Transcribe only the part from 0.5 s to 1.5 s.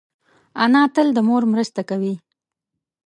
انا تل د مور